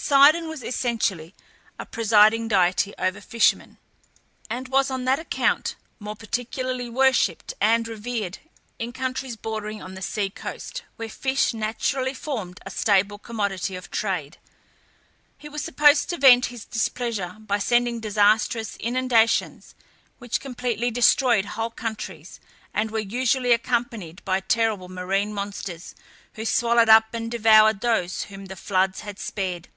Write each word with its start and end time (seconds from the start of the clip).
Poseidon 0.00 0.48
was 0.48 0.62
essentially 0.62 1.34
the 1.76 1.84
presiding 1.84 2.46
deity 2.46 2.94
over 2.98 3.20
fishermen, 3.20 3.78
and 4.48 4.68
was 4.68 4.92
on 4.92 5.04
that 5.04 5.18
account, 5.18 5.74
more 5.98 6.14
particularly 6.14 6.88
worshipped 6.88 7.52
and 7.60 7.88
revered 7.88 8.38
in 8.78 8.92
countries 8.92 9.34
bordering 9.36 9.82
on 9.82 9.94
the 9.94 10.00
sea 10.02 10.30
coast, 10.30 10.84
where 10.96 11.08
fish 11.08 11.52
naturally 11.52 12.14
formed 12.14 12.60
a 12.64 12.70
staple 12.70 13.18
commodity 13.18 13.74
of 13.74 13.90
trade. 13.90 14.38
He 15.36 15.48
was 15.48 15.64
supposed 15.64 16.08
to 16.10 16.16
vent 16.16 16.46
his 16.46 16.64
displeasure 16.64 17.34
by 17.40 17.58
sending 17.58 17.98
disastrous 17.98 18.76
inundations, 18.76 19.74
which 20.18 20.40
completely 20.40 20.92
destroyed 20.92 21.44
whole 21.44 21.70
countries, 21.70 22.38
and 22.72 22.92
were 22.92 23.00
usually 23.00 23.52
accompanied 23.52 24.24
by 24.24 24.40
terrible 24.40 24.88
marine 24.88 25.34
monsters, 25.34 25.96
who 26.34 26.44
swallowed 26.44 26.88
up 26.88 27.12
and 27.14 27.30
devoured 27.32 27.80
those 27.80 28.22
whom 28.24 28.46
the 28.46 28.56
floods 28.56 29.00
had 29.00 29.18
spared. 29.18 29.68